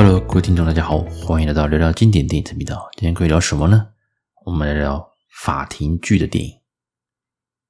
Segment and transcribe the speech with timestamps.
[0.00, 2.88] Hello，各位听众，大家好，欢迎来到聊聊经典电影频道。
[2.92, 3.88] 今天可以聊什么呢？
[4.46, 5.04] 我们来聊
[5.42, 6.52] 法庭剧的电影。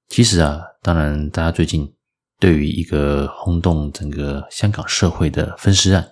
[0.09, 1.91] 其实啊，当然，大家最近
[2.39, 6.07] 对于一个轰动整个香港社会的分尸案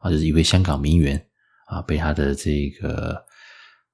[0.00, 1.24] 啊，就是一位香港名媛
[1.66, 3.24] 啊，被她的这个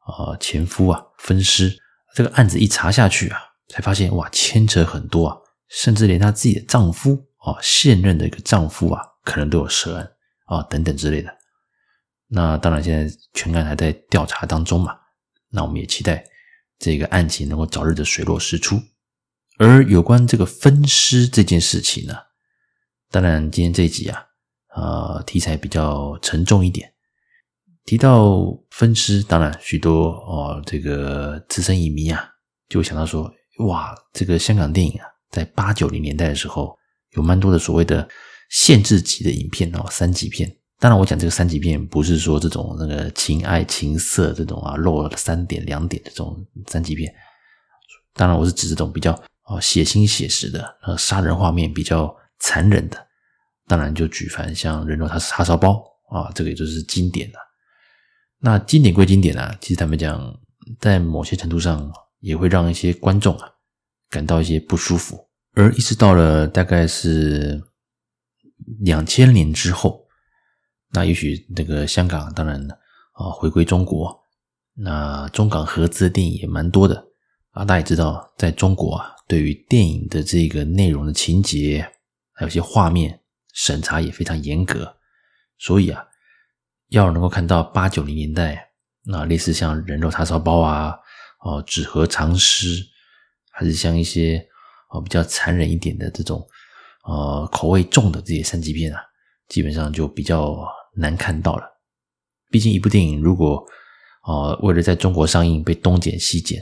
[0.07, 1.71] 呃前夫啊分尸，
[2.15, 3.39] 这个案子一查下去啊，
[3.69, 5.37] 才发现哇，牵扯很多啊，
[5.69, 10.11] 甚至连她自己的丈夫啊，现任的一个丈夫啊，可能都有涉案
[10.47, 11.37] 啊，等等之类的。
[12.29, 14.97] 那当然，现在全案还在调查当中嘛。
[15.49, 16.25] 那我们也期待
[16.79, 18.81] 这个案情能够早日的水落石出。
[19.59, 22.15] 而有关这个分尸这件事情呢，
[23.11, 24.27] 当然今天这一集啊，
[24.75, 26.93] 呃，题材比较沉重一点。
[27.85, 28.39] 提到
[28.71, 32.29] 分尸，当然许多哦，这个资深影迷啊，
[32.69, 36.77] 就会想到说，哇，这个香港电影啊，在八九零年代的时候，
[37.13, 38.07] 有蛮多的所谓的
[38.51, 40.55] 限制级的影片哦，三级片。
[40.79, 47.11] 当然，我讲这个三级片不是说这种那个情爱情色这种啊，露了三点两点的这种三级片。
[48.13, 49.13] 当然，我是指这种比较
[49.45, 53.07] 哦血腥写实的，呃，杀人画面比较残忍的。
[53.67, 57.39] 当然，就举凡像人肉叉叉烧包啊，这个也就是经典的。
[58.39, 60.39] 那经典归经典啊，其实他们讲，
[60.79, 63.49] 在某些程度上也会让一些观众啊
[64.11, 65.27] 感到一些不舒服。
[65.55, 67.63] 而一直到了大概是
[68.81, 70.06] 两千年之后。
[70.93, 72.61] 那也许那个香港当然
[73.13, 74.19] 啊，回归中国，
[74.75, 77.05] 那中港合资的电影也蛮多的
[77.51, 77.65] 啊。
[77.65, 81.87] 大家也知道，在中国啊，对于电影的这个内容的情节，
[82.33, 83.21] 还有些画面
[83.53, 84.97] 审查也非常严格，
[85.59, 86.05] 所以啊，
[86.89, 88.71] 要能够看到八九零年代
[89.05, 90.95] 那类似像人肉叉烧包啊，
[91.41, 92.83] 哦纸盒藏尸，
[93.51, 94.47] 还是像一些
[94.91, 96.47] 哦比较残忍一点的这种
[97.05, 99.01] 呃口味重的这些三级片啊。
[99.49, 101.65] 基本上就比较难看到了，
[102.51, 103.65] 毕竟一部电影如果
[104.27, 106.61] 呃为了在中国上映被东剪西剪，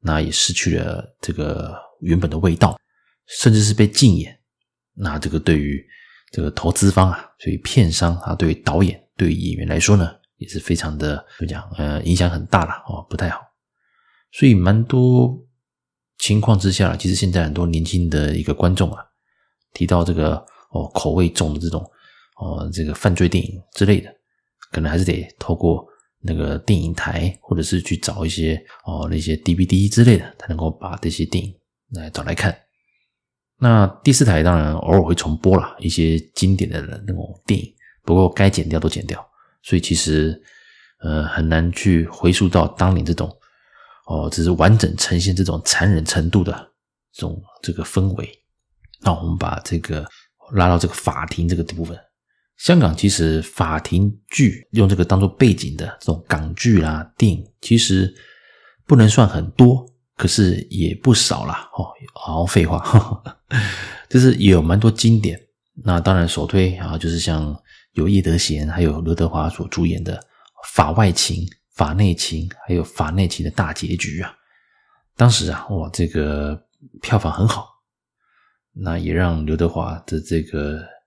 [0.00, 2.78] 那也失去了这个原本的味道，
[3.26, 4.38] 甚至是被禁演，
[4.94, 5.84] 那这个对于
[6.30, 13.40] 这个投资方啊，所以片商啊，对于导演、对于演员来说呢，也是非常的怎么讲呃影响很大了哦，不太好。
[14.32, 15.36] 所以蛮多
[16.18, 19.02] 情况之下，其实现在很多年轻的一个观众啊，
[19.72, 20.36] 提到这个
[20.70, 21.84] 哦口味重的这种。
[22.40, 24.10] 哦，这个犯罪电影之类的，
[24.72, 25.86] 可能还是得透过
[26.20, 28.56] 那个电影台，或者是去找一些
[28.86, 31.54] 哦那些 DVD 之类的，才能够把这些电影
[31.90, 32.58] 来找来看。
[33.58, 37.70] 那第四台当然偶尔会重播啦一些经典的那种电影，
[38.04, 39.22] 不过该剪掉都剪掉，
[39.62, 40.42] 所以其实
[41.02, 43.30] 呃很难去回溯到当年这种
[44.06, 46.52] 哦，只是完整呈现这种残忍程度的
[47.12, 48.30] 这种这个氛围。
[49.02, 50.08] 那我们把这个
[50.52, 51.94] 拉到这个法庭这个部分。
[52.60, 58.14] 香港其实法庭剧用这个当做背景的这种港剧啦、电影，其实
[58.86, 61.70] 不能算很多，可是也不少啦。
[61.72, 63.36] 哦，好废话，呵呵，
[64.10, 65.40] 就是也有蛮多经典。
[65.82, 67.58] 那当然首推啊，就是像
[67.92, 70.18] 有叶德娴还有刘德华所主演的
[70.74, 71.36] 《法外情》
[71.74, 74.34] 《法内情》，还有《法内情》的大结局啊。
[75.16, 76.62] 当时啊，哇，这个
[77.00, 77.66] 票房很好，
[78.74, 80.99] 那也让刘德华的这个。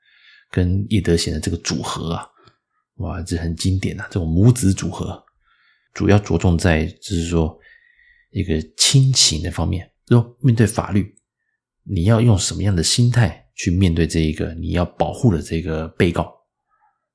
[0.53, 2.29] 跟叶德娴的这个组合啊，
[2.97, 4.07] 哇，这很经典啊！
[4.11, 5.19] 这种母子组合，
[5.95, 7.57] 主要着重在就是说
[8.29, 9.89] 一个亲情的方面。
[10.09, 11.11] 说面对法律，
[11.83, 16.31] 你要用什么样的心态去面对这一个你要保护的这个被告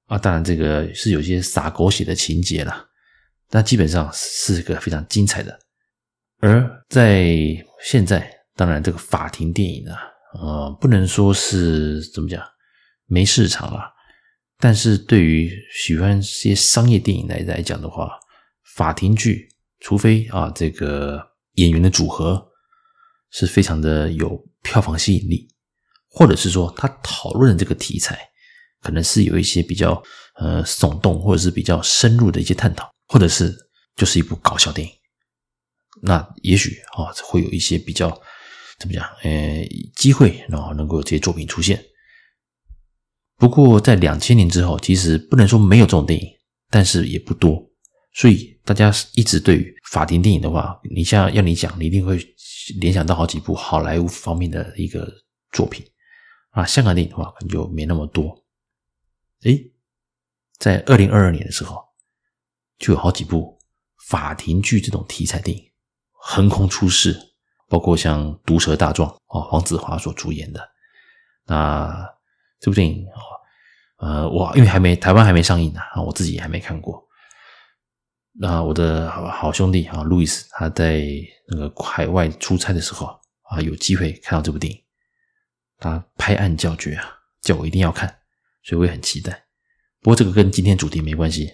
[0.06, 0.18] 啊？
[0.18, 2.84] 当然，这个是有些洒狗血的情节啦，
[3.48, 5.56] 但基本上是个非常精彩的。
[6.40, 7.36] 而在
[7.84, 9.96] 现在，当然这个法庭电影啊，
[10.34, 12.42] 呃，不能说是怎么讲。
[13.10, 13.90] 没市场了，
[14.58, 18.10] 但是对于喜欢些商业电影来来讲的话，
[18.76, 19.48] 法庭剧，
[19.80, 22.46] 除非啊这个演员的组合
[23.30, 25.48] 是非常的有票房吸引力，
[26.10, 28.20] 或者是说他讨论的这个题材
[28.82, 30.02] 可能是有一些比较
[30.36, 33.56] 呃耸动或者是比较深入的一些探讨，或者是
[33.96, 34.92] 就是一部搞笑电影，
[36.02, 38.08] 那也许啊会有一些比较
[38.78, 39.66] 怎么讲呃
[39.96, 41.82] 机会，然后能够有这些作品出现。
[43.38, 46.28] 不过，在两千年之后，其实不能说没有这种电影，
[46.70, 47.64] 但是也不多。
[48.12, 52.18] 所以大家一直对于法庭电影的话，你像要你讲，你一定会
[52.80, 55.08] 联想到好几部好莱坞方面的一个
[55.52, 55.86] 作品
[56.50, 56.64] 啊。
[56.64, 58.44] 香港电影的话，可能就没那么多。
[59.44, 59.70] 诶，
[60.58, 61.80] 在二零二二年的时候，
[62.76, 63.56] 就有好几部
[64.08, 65.64] 法庭剧这种题材电影
[66.10, 67.16] 横空出世，
[67.68, 70.60] 包括像《毒舌大状》哦，黄子华所主演的
[71.46, 72.17] 那。
[72.60, 73.20] 这部电影啊，
[73.98, 77.06] 呃，我因为还没台湾还没上映呢，啊，我自己还没看过。
[78.40, 81.04] 那我的好兄弟啊，路易斯，他在
[81.48, 83.06] 那个海外出差的时候
[83.42, 84.80] 啊，有机会看到这部电影，
[85.78, 88.08] 他拍案叫绝啊，叫我一定要看，
[88.62, 89.32] 所以我也很期待。
[90.00, 91.46] 不过这个跟今天主题没关系，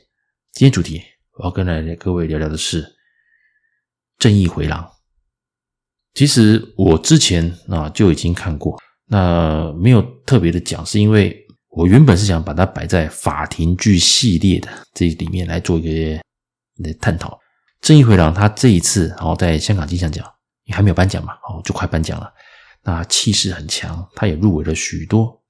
[0.53, 1.03] 今天主题
[1.39, 2.83] 我要跟来各位聊聊的是
[4.19, 4.85] 《正义回廊》。
[6.12, 11.37] 其实我之前啊就已经看过，那没有特别的讲，是因为
[11.69, 16.23] 我原本是想把它摆在法庭剧系列的这里面来做一个。
[16.79, 17.29] 来探讨
[17.81, 20.29] 《正义回廊》，他这一次，然后在香港金像奖
[20.65, 22.29] 也还没有颁奖嘛，哦，就快颁奖了。
[22.83, 25.41] 那气势很强，他也入围了许多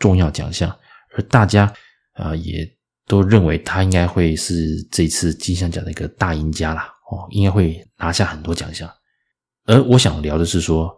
[0.00, 0.76] 重要奖项，
[1.16, 1.72] 而大家
[2.14, 2.68] 啊也
[3.06, 8.92] 都认为他应该会是这次金像奖的一个大赢家啦，哦，应该会拿下很多奖项。
[9.66, 10.92] 而我想聊的是说，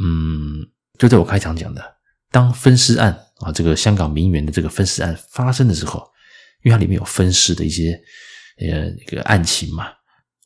[0.00, 0.64] 嗯，
[0.98, 1.82] 就在我开场讲的，
[2.30, 6.00] 当分尸案啊，这个香港名媛的这个分尸案发生的时候，
[6.62, 7.98] 因为它里面有分尸的一些。
[8.60, 9.86] 呃，一个案情嘛，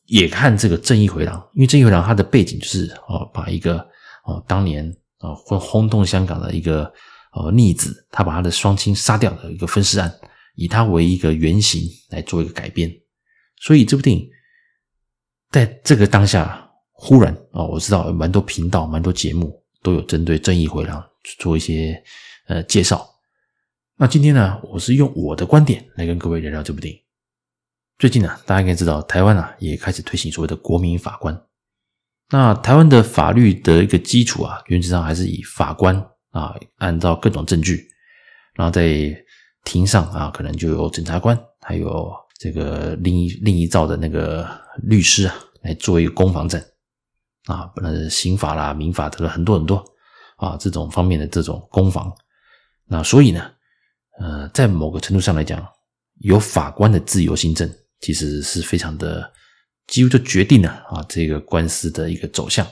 [0.05, 3.79] 也看这个正义回廊，因为正义回廊它的背景就是哦，把一个
[4.23, 6.83] 哦当年啊会轰动香港的一个
[7.31, 10.13] 呃逆子，他把他的双亲杀掉的一个分尸案，
[10.53, 12.87] 以他为一个原型来做一个改编。
[13.59, 14.29] 所以这部电影
[15.49, 21.03] 在这个当下，忽然啊，我知道蛮多频道、蛮多节目都有针对正义回廊
[21.37, 22.01] 做一些
[22.47, 23.07] 呃介绍。
[23.97, 26.99] 那今天呢，我是用我的观点来跟各位聊聊这部电影。
[27.99, 31.39] 最近呢、大家应该知道，台湾啊也开始推行所谓的国民法官。
[32.29, 35.95] 那台湾的法律的一个基础啊，原则上还是以法官
[36.31, 37.87] 啊，按照各种证据，
[38.55, 39.15] 然后在
[39.63, 44.49] 庭上啊，可能就有检察官，还有这个另一另一造的那个
[44.81, 46.61] 律师啊，来做一个攻防战
[47.45, 49.83] 啊，不论是刑法啦、民法等很多很多
[50.37, 52.13] 啊，这种方面的这种攻防。
[52.85, 53.51] 那所以呢，
[54.19, 55.65] 呃，在某个程度上来讲，
[56.19, 57.69] 有法官的自由行政。
[58.05, 59.31] 其实是非常的，
[59.87, 62.67] 几乎就决定了啊这个官司的一个走向。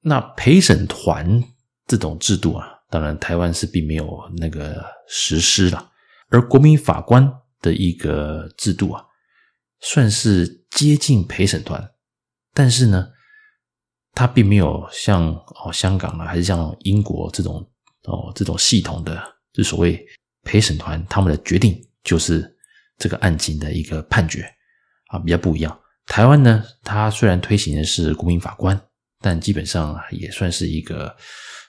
[0.00, 1.44] 那陪审团
[1.86, 5.92] 这种制度啊，当然台湾是并没有那个实施了。
[6.30, 7.30] 而国民法官
[7.60, 9.04] 的一个制度啊，
[9.80, 11.86] 算是接近陪审团，
[12.58, 13.08] 但是呢，
[14.12, 17.54] 它并没有像哦香港啊，还是像英国这种
[18.04, 19.22] 哦这种系统的，
[19.52, 20.04] 就所谓
[20.42, 22.54] 陪审团他们的决定就是。
[23.00, 24.42] 这个案情的一个判决
[25.06, 25.80] 啊，比较不一样。
[26.06, 28.76] 台湾呢，它虽然推行的是国民法官，
[29.20, 31.16] 但基本上也算是一个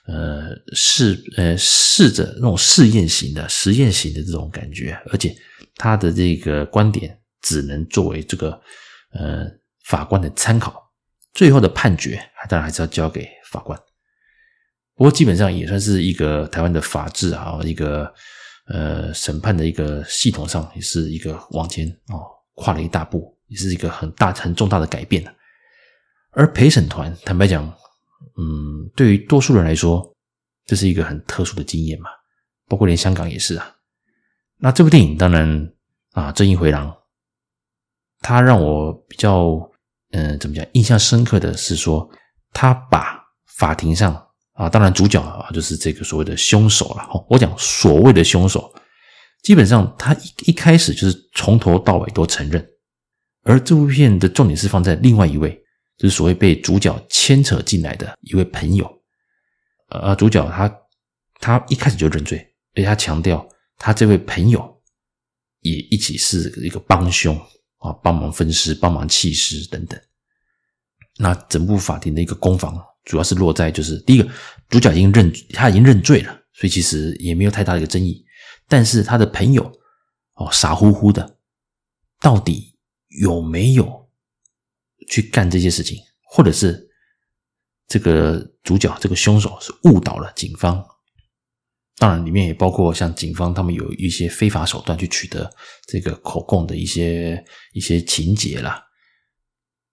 [0.08, 5.32] 呃试呃试着那种试验型的实验型的这种感觉，而且
[5.76, 8.60] 他的这个观点只能作为这个
[9.12, 9.46] 呃
[9.90, 10.90] 法官的参考，
[11.34, 12.16] 最后的判决
[12.48, 13.78] 当然还是要交给法官。
[14.94, 18.12] 不过基本上也算是一个台湾的法治啊，一个。
[18.72, 22.22] 呃，审判的一个系统上也是一个往前哦，
[22.54, 25.24] 跨了一大步，也是一个很大很重大的改变。
[26.30, 27.64] 而陪审团，坦白讲，
[28.36, 30.14] 嗯，对于多数人来说，
[30.66, 32.10] 这是一个很特殊的经验嘛，
[32.68, 33.74] 包括连香港也是啊。
[34.58, 35.72] 那这部电影当然
[36.12, 36.88] 啊，《正义回廊》，
[38.20, 39.69] 它让我比较、
[40.10, 42.10] 呃，怎么讲，印象深刻的是说，
[42.52, 43.20] 他把
[43.56, 44.26] 法庭上。
[44.54, 47.08] 啊，当然主角啊，就是这个所谓的凶手了。
[47.30, 48.70] 我讲所谓的凶手，
[49.42, 52.62] 基本上他一一开始就是从头到尾都承认。
[53.42, 55.58] 而这部片的重点是放在另外一位，
[55.96, 58.86] 就是所谓被主角牵扯进来的一位朋友。
[59.88, 60.70] 呃，主角他
[61.38, 62.36] 他一开始就认罪，
[62.74, 63.48] 而且他强调
[63.78, 64.62] 他这位朋友
[65.60, 67.34] 也一起是一个帮凶
[67.80, 70.00] 啊，帮忙分尸、帮忙弃尸等等。
[71.18, 72.82] 那整部法庭的一个攻防。
[73.02, 74.30] 主要是落在就是第一个，
[74.68, 78.24] 主角已经认他已经认罪了，所以其实也没有太大的一个争议。
[78.68, 79.64] 但是他的朋友
[80.34, 81.38] 哦，傻乎乎的，
[82.20, 82.78] 到底
[83.22, 84.08] 有没有
[85.08, 86.88] 去干这些事情，或者是
[87.88, 90.86] 这个主角这个凶手是误导了警方？
[92.00, 95.52] 当然，里面也包括像警方他们有一些非法手段去取得
[95.86, 98.82] 这个口供的一些一些情节啦。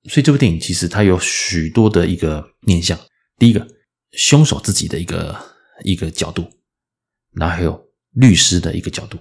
[0.05, 2.97] 所以这部电影其实它有许多的一个面向。
[3.37, 3.67] 第一个，
[4.13, 5.37] 凶手自己的一个
[5.83, 6.49] 一个角度，
[7.33, 7.77] 然后还有
[8.13, 9.19] 律师的一个角度。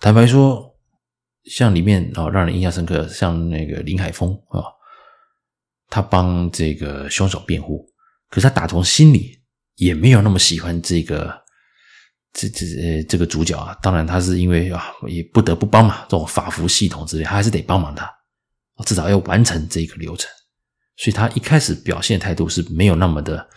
[0.00, 0.76] 坦白说，
[1.44, 4.64] 像里面啊，让人印象深刻，像那个林海峰啊，
[5.88, 7.88] 他帮这个凶手辩护，
[8.28, 9.38] 可是他打从心里
[9.76, 11.46] 也没有那么喜欢这个
[12.38, 13.76] 这这呃这个主角啊。
[13.82, 18.08] 当然，他是因为啊，也不得不帮嘛，这种法服系统之类，他还是得帮忙他。
[18.86, 20.30] 至少要完成这个流程，
[20.96, 23.48] 所以他一开始表现态度是没有那么的，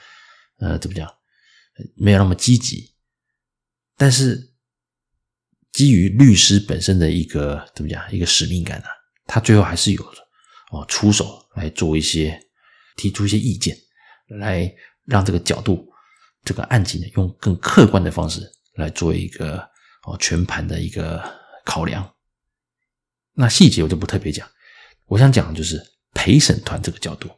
[0.57, 1.07] 呃，怎么讲，
[1.95, 2.91] 没有那么积极。
[3.95, 4.51] 但是
[5.73, 8.91] 基于律师本身的一个怎么讲，一个使命感呢、啊，
[9.27, 10.03] 他最后还是有
[10.71, 12.35] 哦出手来做一些
[12.95, 13.77] 提出一些意见，
[14.39, 14.73] 来
[15.05, 15.88] 让这个角度
[16.43, 18.41] 这个案情呢，用更客观的方式
[18.75, 19.57] 来做一个
[20.03, 21.23] 哦全盘的一个
[21.65, 22.07] 考量。
[23.33, 24.47] 那细节我就不特别讲，
[25.05, 25.81] 我想讲的就是
[26.13, 27.29] 陪审团这个角度。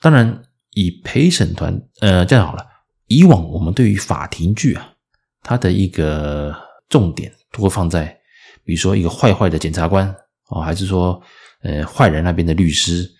[0.00, 2.66] 当然，以陪审团呃这样好了，
[3.06, 4.92] 以往我们对于法庭剧啊，
[5.42, 6.70] 它的一个。
[6.88, 8.14] 重点都会放在，
[8.64, 10.14] 比如说一个坏坏的检察官
[10.50, 11.18] 哦，还是说
[11.62, 13.10] 呃坏人那边的律师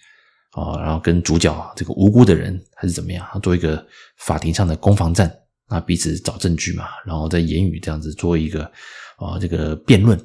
[0.50, 3.82] 啊，然后跟主角这个无辜的人还是怎么样，做一个
[4.18, 5.34] 法庭上的攻防战，
[5.73, 8.71] 那彼此找证据嘛，然后在言语这样子做一个
[9.17, 10.19] 啊这个辩论，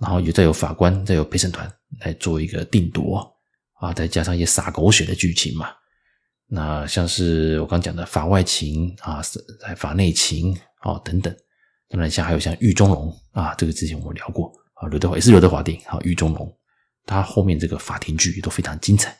[0.00, 3.32] 然后也再有法官，再有陪审团来做一个定夺
[3.74, 5.70] 啊，再加上一些洒狗血的剧情嘛，
[6.48, 9.22] 那像是我刚讲的法外情啊，
[9.76, 11.32] 法内情啊等等。
[11.88, 16.52] 当然，像还有像狱中龙啊，这个之前我们聊过啊，刘德华也是刘德华电影啊，狱中龙，
[17.06, 19.16] 他后面这个法庭剧也都非常精彩。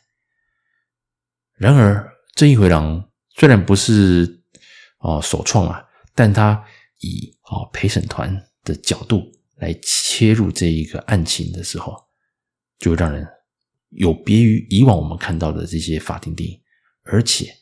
[1.54, 4.38] 然而，正义回廊虽然不是
[4.99, 6.64] 哦首创啊，但他
[7.00, 9.23] 以哦陪审团的角度
[9.57, 11.97] 来切入这一个案情的时候，
[12.78, 13.26] 就让人
[13.90, 16.61] 有别于以往我们看到的这些法庭电影，
[17.05, 17.55] 而且。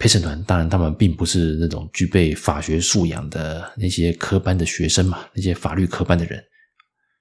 [0.00, 6.40] 陪审团当然，他们并不是那种具备法学素养的那些科班的学生嘛，那些法律科班的人，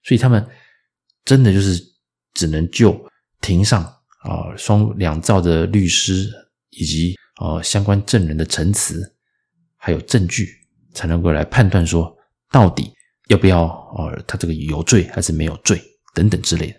[0.04, 0.48] 所以他们
[1.25, 1.84] 真的就是
[2.36, 3.04] 只能就
[3.42, 3.84] 庭上
[4.22, 6.32] 啊双两造的律师
[6.70, 9.16] 以及啊相关证人的陈词，
[9.88, 10.53] 还有证据，
[10.94, 12.13] 才能够来判断说
[12.51, 12.91] 到底
[13.29, 15.82] 要不要啊他这个有罪还是没有罪
[16.13, 16.77] 等等之类的。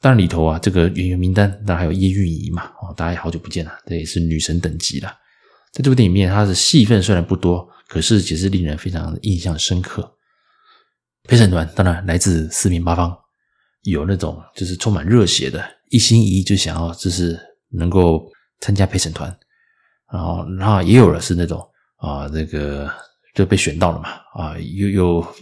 [0.00, 5.08] 当然里头啊，这个演员名单当然还有叶蕴仪嘛，哦，大家好久不见了，这也是女神等级了。
[5.72, 10.16] 在这部电影里面，她的戏份虽然不多，可是也是令人非常印象深刻。
[11.24, 13.12] 陪审团当然来自四面八方，
[13.82, 17.36] 有那种就是充满热血的，一心一意就想要就是
[17.70, 18.30] 能够
[18.60, 19.36] 参加陪审团，
[20.12, 22.90] 然后然后也有的是那种啊，这个
[23.34, 25.34] 就被选到了嘛，啊，又又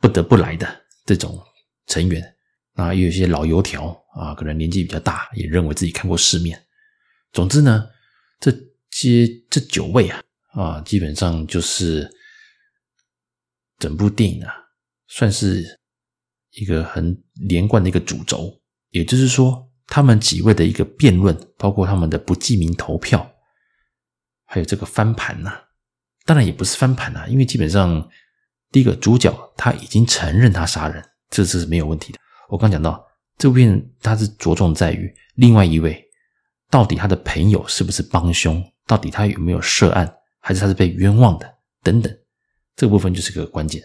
[0.00, 0.68] 不得不来的
[1.04, 1.38] 这种
[1.86, 2.32] 成员。
[2.74, 6.62] 啊，也有些老油条啊，可能年纪比较大，也认为自己看过世面。
[7.32, 7.88] 总之呢，
[8.38, 8.52] 这
[8.90, 12.06] 些这九位啊，啊，基本上就是
[13.78, 14.52] 整部电影啊，
[15.08, 15.64] 算是
[16.50, 18.52] 一个很连贯的一个主轴。
[18.90, 23.26] 也就是说，他们几位的一个辩论，包括他们的不记名投票，
[24.46, 25.52] 还有这个翻盘呐，
[26.24, 28.08] 当然也不是翻盘呐，因为基本上
[28.72, 32.18] 第一个主角他已经承认他杀人，这这是没有问题的。
[32.48, 33.04] 我刚讲到
[33.36, 36.02] 这部片，它是着重在于另外一位
[36.70, 40.10] 到底他的朋友是不是帮凶，到底他有没有涉案，
[40.40, 42.16] 还是他是被冤枉的等等，
[42.76, 43.82] 这个部分就是个关键。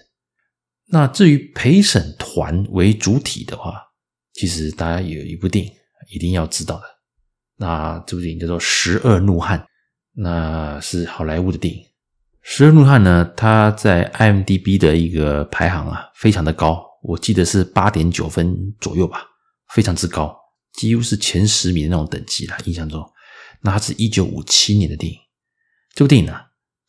[0.87, 3.81] 那至于陪审团为主体的话，
[4.33, 5.71] 其实大家有一部电影
[6.09, 6.83] 一定要知道的，
[7.57, 9.59] 那这部电影叫做《十二怒汉》，
[10.13, 11.79] 那是好莱坞的电影。
[12.41, 16.83] 《十二怒汉》呢，它在 IMDB 的一个排行啊，非常的高。
[17.03, 19.25] 我记得是八点九分左右吧，
[19.69, 20.35] 非常之高，
[20.73, 22.57] 几乎是前十名的那种等级了。
[22.65, 23.03] 印象中，
[23.61, 25.17] 那它是一九五七年的电影。
[25.93, 26.39] 这部电影呢，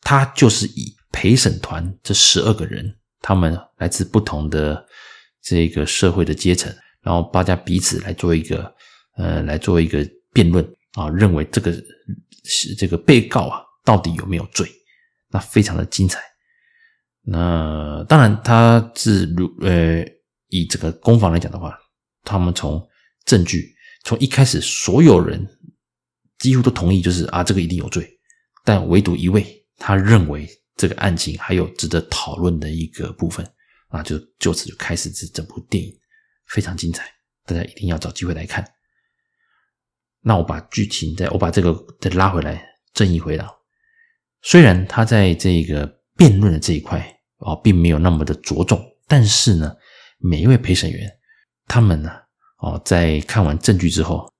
[0.01, 4.85] 它就是以陪审团这十二个人，他们来自不同的
[5.41, 8.73] 这个社会的阶层，然后大家彼此来做一个
[9.17, 11.71] 呃，来做一个辩论啊，认为这个
[12.43, 14.69] 是这个被告啊到底有没有罪，
[15.29, 16.21] 那非常的精彩。
[17.25, 20.05] 那当然，他是如呃，
[20.49, 21.77] 以这个攻防来讲的话，
[22.23, 22.85] 他们从
[23.25, 23.73] 证据，
[24.03, 25.47] 从一开始所有人
[26.39, 28.07] 几乎都同意，就是啊，这个一定有罪，
[28.65, 29.45] 但唯独一位，
[29.77, 33.45] 他认为这个案情还有值得讨论的一个部分
[33.87, 35.91] 啊，就就此就开始这整部电影
[36.47, 37.09] 非常精彩，
[37.45, 38.69] 大家一定要找机会来看。
[40.23, 42.63] 那我把剧情再我把这个再拉回来，
[42.93, 43.51] 正义回答，
[44.41, 46.01] 虽然他在这个。
[46.15, 46.99] 辩论的这一块
[47.39, 49.75] 啊，并没有那么的着重，但是呢，
[50.19, 51.11] 每一位陪审员，
[51.67, 52.11] 他们呢，
[52.59, 54.31] 哦，在看完证据之后，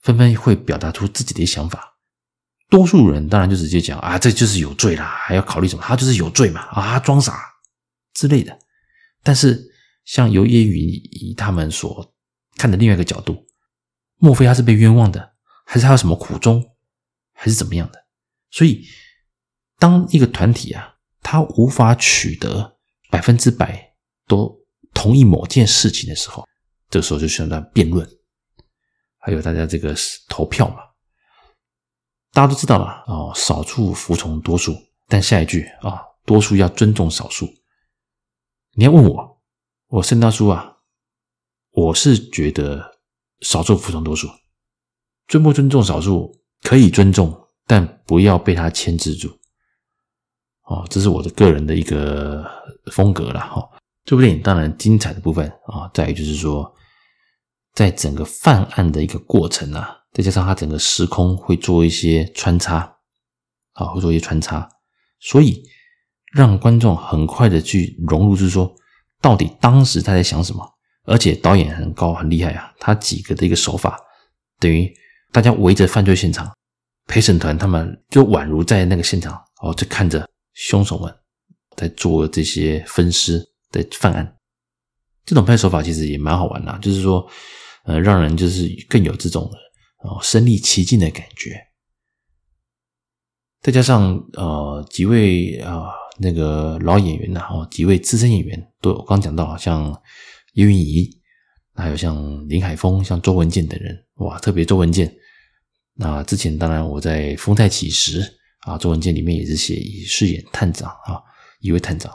[0.00, 1.96] 纷纷会表达出自己的想法。
[2.68, 5.82] 多数人当然就直接讲啊，这就是有罪啦，还要考虑什么？
[5.86, 7.40] 他就是有罪嘛，啊，装傻
[8.12, 8.58] 之类的。
[9.22, 9.64] 但是，
[10.04, 12.12] 像由叶蕴仪他们所
[12.56, 13.46] 看的另外一个角度，
[14.22, 15.34] 莫非他是被冤枉的，
[15.66, 16.64] 还是他有什么苦衷，
[17.32, 17.98] 还是怎么样的？
[18.50, 18.86] 所以，
[19.78, 20.90] 当一个团体啊。
[21.24, 23.94] 他无法取得百分之百
[24.26, 24.52] 都
[24.92, 26.44] 同意某件事情的时候，
[26.90, 28.06] 这个时候就需要辩论，
[29.18, 29.94] 还有大家这个
[30.28, 30.78] 投票嘛。
[32.32, 34.76] 大家都知道了哦，少数服从多数，
[35.06, 37.48] 但下一句啊，多数要尊重少数，
[38.72, 39.40] 你要问我，
[39.86, 40.78] 我圣大叔啊，
[41.70, 42.91] 我是觉得
[43.42, 44.28] 少数服从多数，
[45.28, 49.28] 尊不尊重少数可以尊重，但不要被他牵制住。
[50.64, 52.44] 哦，这是我的个人的一个
[52.92, 53.68] 风格了哈。
[54.04, 56.72] 这部电影当然精彩的部分啊，在于就是说，
[57.74, 62.96] 在整个犯案的一个过程啊，再加上它整个时空会做一些穿插，
[63.72, 64.68] 啊，会做一些穿插，
[65.20, 65.62] 所以
[66.32, 68.74] 让观众很快的去融入，就是说，
[69.20, 70.71] 到底当时他在想什么？
[71.04, 74.00] 而且导演很高很厉害啊，他几个的一个手法，
[74.58, 74.92] 等于
[75.30, 76.52] 大家围着犯罪现场，
[77.06, 81.14] 陪审团他们就宛如在那个现场哦，就看着凶手们
[81.76, 83.48] 在做这些分尸。
[83.72, 84.36] 的犯案，
[85.24, 87.26] 这种拍手法其实也蛮好玩的，就是说，
[87.84, 89.50] 呃，让人就是更有这种
[90.04, 91.58] 哦身临其境的感觉。
[93.62, 95.86] 再加上呃几位啊、
[96.18, 99.98] 那个老演员呐，哦几位资深演员都，我刚讲到，像
[100.52, 101.10] 叶蕴仪，
[101.74, 105.12] 还有像林海峰、像周文健等人，哇，特别周文健。
[105.94, 108.20] 那之前当然我在《风再起时》
[108.60, 111.20] 啊，周文健里面也是写饰演探长啊，
[111.60, 112.12] 一位探长。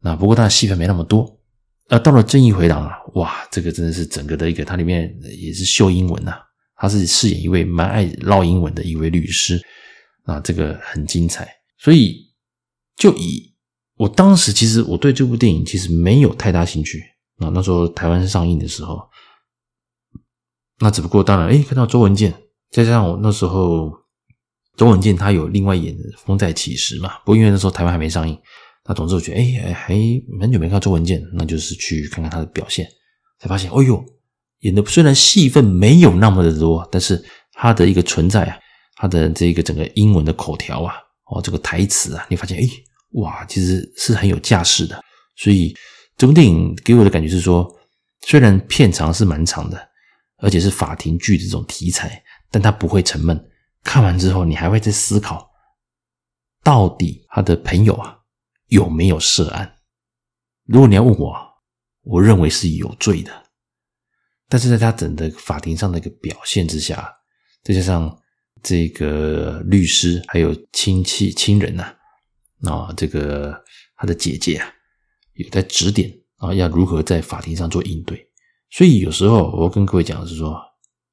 [0.00, 1.38] 那不过他的戏份没那么多，
[1.88, 6.34] 啊，到了《正义回廊》啊，哇，这个真的是整个的一个，它里面也是秀英文呐、
[6.76, 9.60] 他是饰演一位蛮爱唠英文的一位律师，
[10.24, 11.48] 啊，这个很精彩。
[11.78, 12.16] 所以
[12.96, 13.54] 就以
[13.96, 17.02] 我当时其实我对这部电影其实没有太大兴趣
[17.42, 19.00] 啊，那时候台湾上映的时候，
[20.78, 22.32] 那只不过当然，诶，看到周文健，
[22.70, 23.92] 再加上我那时候
[24.76, 28.38] 周文健他有另外演《风再起时》嘛，不过因为那时候台湾还没上映。
[28.84, 29.94] 那总之我觉得，哎，还
[30.40, 32.84] 很久没看到周文健，那就是去看看他的表现，
[33.38, 34.04] 才发现，哎呦，
[34.60, 37.22] 演的虽然戏份没有那么的多，但是
[37.52, 38.58] 他的一个存在啊，
[38.96, 40.94] 他的这个整个英文的口条啊，
[41.26, 42.68] 哦，这个台词啊，你发现，哎，
[43.12, 45.00] 哇，其实是很有架势的。
[45.36, 45.72] 所以
[46.16, 47.72] 这部电影给我的感觉是说，
[48.22, 49.88] 虽然片长是蛮长的，
[50.38, 53.50] 而且是法庭剧这种题材，但它不会沉闷。
[53.82, 55.50] 看完之后，你还会在思考，
[56.62, 58.18] 到底他的朋友啊。
[58.68, 59.70] 有没有涉案？
[60.64, 61.36] 如果你要问我，
[62.04, 63.30] 我认为是有罪的。
[64.48, 67.06] 但是在他整个法庭上的一个表现之下，
[67.62, 68.18] 再加上
[68.62, 71.94] 这个律师还有亲戚亲人呐，
[72.62, 73.62] 啊，这个
[73.96, 74.66] 他的姐姐啊，
[75.42, 78.28] 有在指点啊，要如何在法庭上做应对。
[78.70, 80.60] 所以有时候我跟各位讲的是说，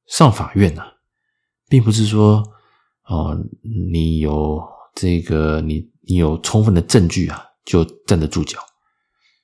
[0.08, 0.84] 上法院呐，
[1.68, 2.44] 并不是说
[3.06, 3.38] 哦，
[3.92, 4.62] 你有
[4.96, 7.46] 这个你你有充分的证据啊。
[7.66, 8.58] 就站得住脚，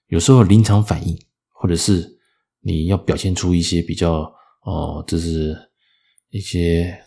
[0.08, 1.16] 有时候临场反应，
[1.52, 2.18] 或者是
[2.62, 5.56] 你要表现出一些比较哦，这是
[6.32, 7.00] 一些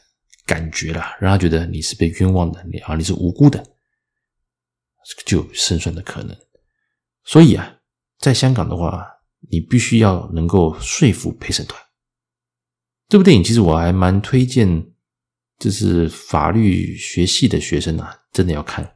[0.47, 3.61] 感觉啦，让他觉得你是被冤枉的，你啊你是无辜的，
[5.27, 6.37] 就有胜算的可能。
[7.29, 7.71] 所以啊，
[8.19, 9.07] 在香港的话，
[9.51, 11.79] 你必须要能够说服陪审团。
[13.07, 14.83] 这部电影其实我还蛮推荐，
[15.59, 18.91] 就是法律学系的学生啊，真的要看。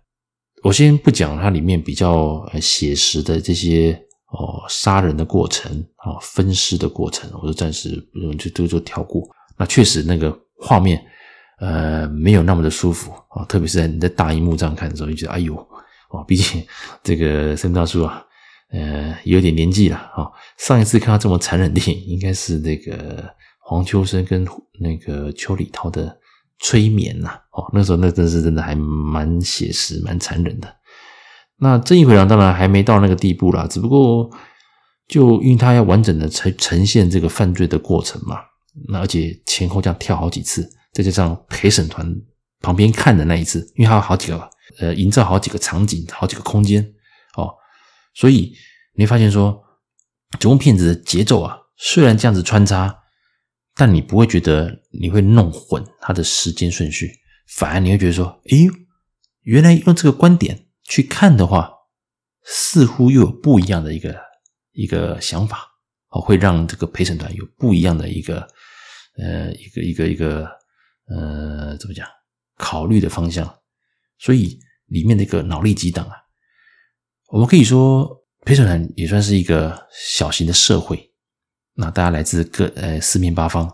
[0.63, 3.93] 我先不讲它里面比较写实的这些
[4.29, 8.03] 哦杀人的过程啊，分尸的过程，我就暂时
[8.39, 9.29] 就就就跳过。
[9.59, 11.05] 那确实那个画面
[11.59, 15.55] 呃没有那么的舒服啊，特别是在你在大荧幕这样看的时候，你觉得哎呦
[16.13, 16.65] 哦，毕竟
[17.03, 18.23] 这个申大叔啊，
[18.71, 20.31] 呃有点年纪了啊。
[20.59, 23.25] 上一次看到这么残忍的电影，应该是那个
[23.61, 24.47] 黄秋生跟
[24.81, 26.19] 那个邱礼涛的。
[26.65, 30.73] 催眠呐，哦，那时候那真是真的还蛮写实、蛮残忍的。
[31.59, 34.31] 那正义回廊当然还没到那个地步啦，只不过
[35.09, 38.37] 就因为他要完整的呈呈现这个犯罪的过程嘛，
[38.87, 42.09] 那而且前后这样跳好几次，再加上陪审团
[42.61, 44.49] 旁边看的那一次，因为还有好几个吧
[44.79, 46.83] 呃，营造好几个场景、好几个空间
[47.37, 47.55] 哦，
[48.15, 48.55] 所以
[48.95, 49.63] 你会发现说，
[50.39, 52.99] 整部片子的节奏啊，虽然这样子穿插。
[53.75, 57.11] 但你不会觉得你会弄混它的时间顺序，
[57.57, 58.71] 反而你会觉得说：“哎呦，
[59.45, 61.73] 原来用这个观点去看的话，
[62.45, 64.15] 似乎又有不一样的一个
[64.73, 65.67] 一个想法
[66.11, 68.47] 哦，会让这个陪审团有不一样的一个
[69.17, 70.47] 呃一个一个一个
[71.09, 72.07] 呃怎么讲
[72.59, 73.47] 考虑的方向。
[74.23, 74.57] 所以
[74.87, 76.15] 里面的一个脑力激荡啊，
[77.27, 78.09] 我们可以说
[78.47, 81.11] 陪审团也算是一个小型的社会。”
[81.75, 83.69] 那大家来自各呃四面八方，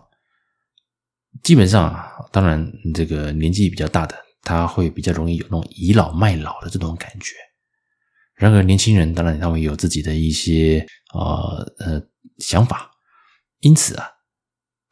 [1.43, 7.35] 基本上啊，当然这个年纪比较大的，他会比较容易有那种倚老卖老的这种感觉。
[8.33, 12.01] 然而年轻人当然他们有自己的一些啊呃，呃
[12.37, 12.89] 想法，
[13.59, 14.07] 因此啊，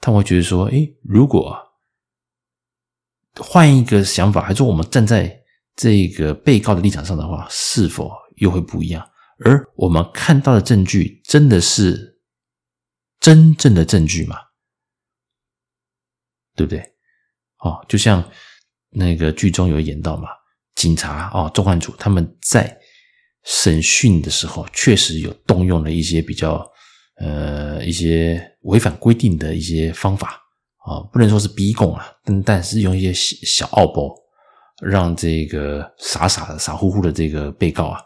[0.01, 1.57] 他会觉得说，诶，如果
[3.35, 5.43] 换一个想法，还是说我们站在
[5.77, 9.07] 这个被告的立场上的话，是否又会不一样？
[9.45, 12.19] 而我们看到的证据真的是
[13.19, 14.35] 真正的证据吗？
[16.55, 16.79] 对不对？
[17.59, 18.27] 哦，就像
[18.89, 20.29] 那个剧中有演到嘛，
[20.73, 22.75] 警察哦，重案组他们在
[23.45, 26.67] 审讯的时候，确实有动用了一些比较
[27.17, 30.41] 呃一些违反规定的一些方法
[30.79, 34.15] 啊、不能说是逼供啊，但但是用一些小小奥步，
[34.81, 38.01] 让这个傻傻的、傻乎乎的这个被告啊，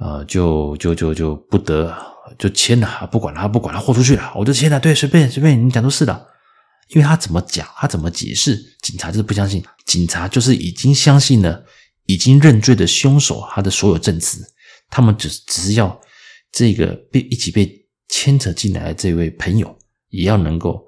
[0.00, 1.96] 呃，就就就就不得
[2.38, 6.26] 就签了，不管了，不管了，豁出去了，我就签了，对，随便随便，你讲都是的。
[6.88, 9.62] 因为他怎么讲，他怎么解释，警察就是不相信。
[9.86, 11.64] 警察就是已经相信了，
[12.06, 14.42] 已经认罪的凶手，他的所有证词，
[14.88, 16.00] 他们只只是要
[16.50, 17.72] 这个被一起被
[18.08, 20.84] 牵扯进来的这位朋友，也要能够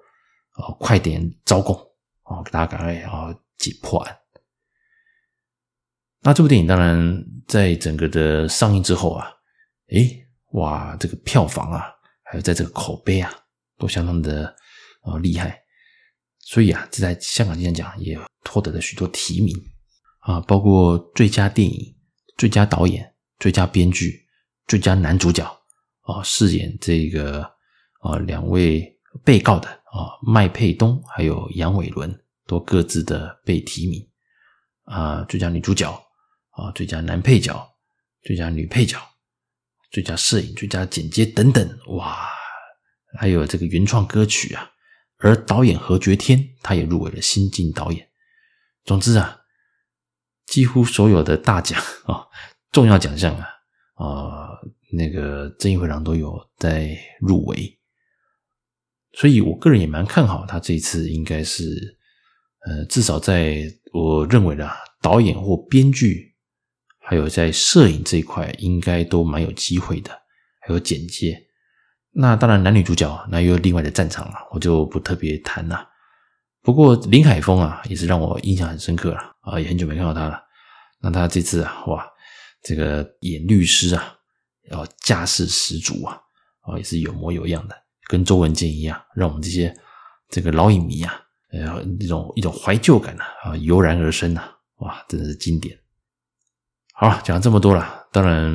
[0.57, 1.77] 呃快点招供
[2.25, 4.17] 哦，大家赶快啊解破案。
[6.25, 9.29] 那这部电影当然在整个的上映之后啊，
[9.89, 11.87] 诶，哇，这个票房啊，
[12.23, 13.29] 还有在这个口碑啊，
[13.77, 14.47] 都相当的
[15.03, 15.59] 啊厉害。
[16.39, 18.17] 所以啊，这在香港金像奖也
[18.49, 19.53] 获得了许多提名
[20.21, 21.93] 啊，包括最佳电影、
[22.37, 24.25] 最佳导演、最佳编剧、
[24.69, 25.45] 最佳男主角
[26.03, 27.43] 啊，饰演这个
[28.01, 34.01] 啊两位被告的啊麦沛东还有杨伟伦都各自的被提名
[34.85, 35.93] 啊，最佳女主角
[36.53, 37.69] 啊、最佳男配角、
[38.23, 38.99] 最佳女配角、
[39.91, 42.29] 最佳摄影、最佳剪接等等，哇，
[43.19, 44.71] 还有这个原创歌曲啊。
[45.19, 48.09] 而导演何觉天，他也入围了新晋导演。
[48.85, 49.41] 总之啊，
[50.47, 52.27] 几乎所有的大奖啊、
[52.73, 53.47] 重要奖项啊，
[53.95, 54.49] 啊，
[54.93, 57.79] 那个《正义回廊》都有在入围。
[59.13, 61.99] 所以我个人也蛮看好他这一次，应该是，
[62.67, 63.63] 呃，至少在
[63.93, 64.69] 我认为的
[65.01, 66.32] 导演或编剧，
[67.13, 70.11] 还有在摄影这一块，应该都蛮有机会的，
[70.61, 71.39] 还有简介。
[72.11, 75.87] 那当然，男女主角那又另外的战场了，我就不特别谈了。
[76.63, 80.41] 不过林海峰啊，也是让我印象很深刻了啊，也很久没看到他了。
[81.03, 82.11] 那他这次啊，哇，
[82.63, 84.15] 这个演律师啊，
[84.71, 86.19] 要架势十足啊，
[86.63, 87.77] 啊，也是有模有样的，
[88.09, 89.77] 跟周文健一样，让我们这些
[90.31, 91.21] 这个老影迷啊，
[91.51, 95.79] 呃，一种一种怀旧感啊，油然而生啊，哇，真的是经典。
[97.03, 98.53] 好，讲了这么多了，当然。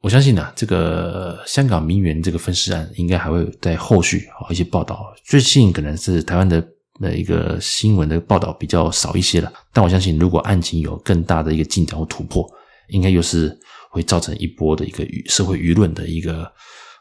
[0.00, 5.12] 我相信呢、啊，这个香港名媛这个分尸案应该还会在后续啊一些报道。
[5.24, 6.64] 最近可能是台湾的
[7.00, 12.48] 的一个新闻的报道比较少一些了，但我相信如果案情有更大的一个进展或突破，
[12.90, 13.58] 应该又是
[13.90, 16.48] 会造成一波的一个社会舆论的一个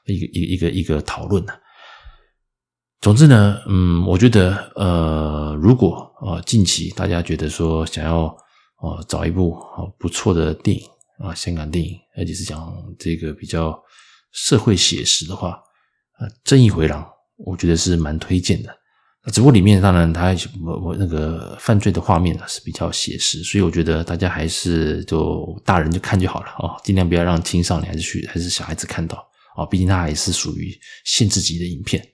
[0.08, 1.46] 一个一个一个一个讨论。
[3.02, 8.36] 总之呢，嗯，我觉得呃，如果啊近期大家觉得说想要
[8.77, 10.83] 啊找一部啊不错的电影。
[11.19, 13.75] 啊，香港电影，而且是讲这个比较
[14.33, 15.49] 社会写实的话，
[16.19, 17.01] 啊，《正义回廊》，
[17.37, 18.69] 我觉得是蛮推荐的。
[19.33, 30.71] 只不过里面当然它我我那个犯罪的画面呢是比较写实，所以我觉得大家还是就大人就看就好了啊，尽量不要让青少年还是去还是小孩子看到啊，毕竟它还是属于
[31.03, 32.07] 限制级的影片。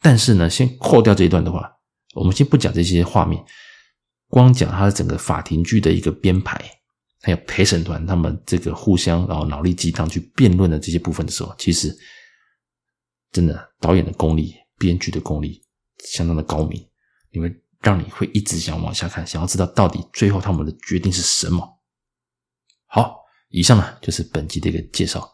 [0.00, 1.68] 但是呢，先扣掉这一段的话，
[2.14, 3.44] 我们先不讲这些画面，
[4.30, 6.58] 光讲它的整个法庭剧的一个编排。
[7.22, 11.94] 还有陪审团他们这个互相然后脑力激荡去辩论的这些部分的时候，其实
[13.30, 15.62] 真的导演的功力、编剧的功力
[16.06, 16.82] 相当的高明，
[17.32, 21.62] 因为让你会一直想往下看，想要知道到底最后他们的决定是什么。
[22.86, 23.18] 好，
[23.50, 25.30] 以上呢就是本集的一个介绍。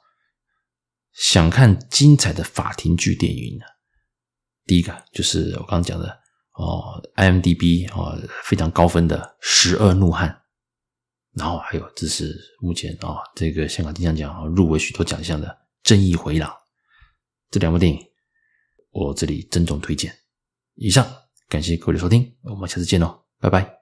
[1.13, 3.65] 想看精彩的法庭剧电影呢，
[4.65, 6.19] 第一个就是我刚刚讲的
[6.57, 10.29] 哦，IMDB 哦非常高分的《十二怒汉》。
[11.39, 15.47] 然后还有，这是目前啊、哦，这个香港金像奖啊入围许多奖项的
[15.83, 16.51] 《正义回廊》
[17.51, 18.01] 这两部电影，
[18.91, 20.11] 我这里郑重推荐。
[20.77, 21.07] 以上，
[21.49, 23.71] 感谢各位的收听，我们下次见喽，拜拜。